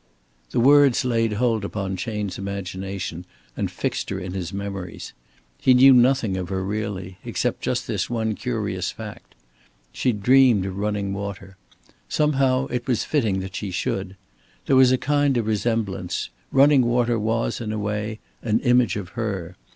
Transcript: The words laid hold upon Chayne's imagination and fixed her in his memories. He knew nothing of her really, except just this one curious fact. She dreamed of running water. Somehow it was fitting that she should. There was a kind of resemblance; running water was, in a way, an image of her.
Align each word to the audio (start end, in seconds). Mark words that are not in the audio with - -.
The 0.49 0.59
words 0.59 1.05
laid 1.05 1.33
hold 1.33 1.63
upon 1.63 1.95
Chayne's 1.95 2.39
imagination 2.39 3.23
and 3.55 3.69
fixed 3.69 4.09
her 4.09 4.17
in 4.19 4.33
his 4.33 4.51
memories. 4.51 5.13
He 5.59 5.75
knew 5.75 5.93
nothing 5.93 6.37
of 6.37 6.49
her 6.49 6.63
really, 6.63 7.19
except 7.23 7.61
just 7.61 7.85
this 7.85 8.09
one 8.09 8.33
curious 8.33 8.89
fact. 8.89 9.35
She 9.91 10.11
dreamed 10.11 10.65
of 10.65 10.77
running 10.79 11.13
water. 11.13 11.55
Somehow 12.09 12.65
it 12.69 12.87
was 12.87 13.03
fitting 13.03 13.41
that 13.41 13.55
she 13.55 13.69
should. 13.69 14.15
There 14.65 14.75
was 14.75 14.91
a 14.91 14.97
kind 14.97 15.37
of 15.37 15.45
resemblance; 15.45 16.31
running 16.51 16.81
water 16.81 17.19
was, 17.19 17.61
in 17.61 17.71
a 17.71 17.77
way, 17.77 18.17
an 18.41 18.59
image 18.61 18.95
of 18.95 19.09
her. 19.09 19.55